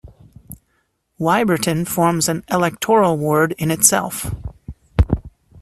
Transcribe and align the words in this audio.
Wyberton 1.19 1.87
forms 1.87 2.27
an 2.27 2.43
electoral 2.49 3.19
ward 3.19 3.53
in 3.59 3.69
itself. 3.69 4.33